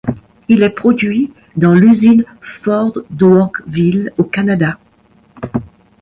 Il 0.49 0.63
est 0.63 0.71
produit 0.71 1.31
dans 1.55 1.75
l'usine 1.75 2.25
Ford 2.41 2.97
d'Oakville 3.11 4.11
au 4.17 4.23
Canada. 4.23 4.79